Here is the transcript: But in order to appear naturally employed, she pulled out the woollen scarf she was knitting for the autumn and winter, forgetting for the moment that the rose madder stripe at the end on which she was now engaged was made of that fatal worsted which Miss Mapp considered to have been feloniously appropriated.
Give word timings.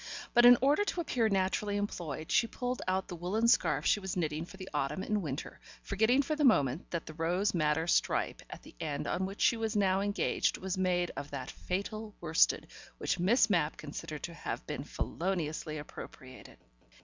But 0.33 0.47
in 0.47 0.57
order 0.63 0.83
to 0.83 1.01
appear 1.01 1.29
naturally 1.29 1.77
employed, 1.77 2.31
she 2.31 2.47
pulled 2.47 2.81
out 2.87 3.07
the 3.07 3.15
woollen 3.15 3.47
scarf 3.47 3.85
she 3.85 3.99
was 3.99 4.17
knitting 4.17 4.45
for 4.45 4.57
the 4.57 4.67
autumn 4.73 5.03
and 5.03 5.21
winter, 5.21 5.59
forgetting 5.83 6.23
for 6.23 6.35
the 6.35 6.43
moment 6.43 6.89
that 6.89 7.05
the 7.05 7.13
rose 7.13 7.53
madder 7.53 7.85
stripe 7.85 8.41
at 8.49 8.63
the 8.63 8.73
end 8.79 9.05
on 9.05 9.27
which 9.27 9.41
she 9.41 9.57
was 9.57 9.75
now 9.75 10.01
engaged 10.01 10.57
was 10.57 10.75
made 10.75 11.11
of 11.15 11.29
that 11.29 11.51
fatal 11.51 12.15
worsted 12.19 12.65
which 12.97 13.19
Miss 13.19 13.47
Mapp 13.47 13.77
considered 13.77 14.23
to 14.23 14.33
have 14.33 14.65
been 14.65 14.83
feloniously 14.85 15.77
appropriated. 15.77 16.57